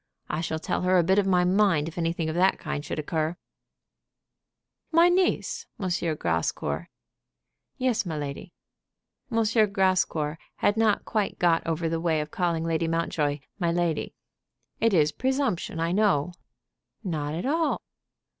[0.31, 2.97] I shall tell her a bit of my mind if anything of that kind should
[2.97, 3.37] occur."
[4.91, 5.89] "My niece, M.
[6.15, 6.89] Grascour!"
[7.77, 8.51] "Yes, my lady."
[9.31, 9.43] M.
[9.71, 14.15] Grascour had not quite got over the way of calling Lady Mountjoy "my lady."
[14.79, 16.33] "It is presumption, I know."
[17.03, 17.79] "Not at all."